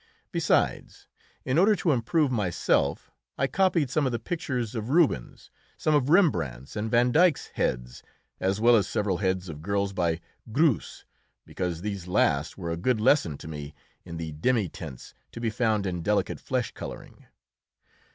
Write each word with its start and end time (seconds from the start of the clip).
Besides, 0.31 1.05
in 1.45 1.59
order 1.59 1.75
to 1.75 1.91
improve 1.91 2.31
myself, 2.31 3.11
I 3.37 3.45
copied 3.45 3.91
some 3.91 4.07
of 4.07 4.11
the 4.11 4.17
pictures 4.17 4.73
of 4.73 4.89
Rubens, 4.89 5.51
some 5.77 5.93
of 5.93 6.09
Rembrandt's 6.09 6.75
and 6.75 6.89
Van 6.89 7.11
Dyck's 7.11 7.49
heads, 7.53 8.01
as 8.39 8.59
well 8.59 8.75
as 8.75 8.87
several 8.87 9.17
heads 9.17 9.47
of 9.47 9.61
girls 9.61 9.93
by 9.93 10.19
Greuze, 10.51 11.05
because 11.45 11.81
these 11.81 12.07
last 12.07 12.57
were 12.57 12.71
a 12.71 12.77
good 12.77 12.99
lesson 12.99 13.37
to 13.37 13.47
me 13.47 13.75
in 14.03 14.17
the 14.17 14.31
demi 14.31 14.69
tints 14.69 15.13
to 15.33 15.39
be 15.39 15.51
found 15.51 15.85
in 15.85 16.01
delicate 16.01 16.39
flesh 16.39 16.71
colouring. 16.71 17.27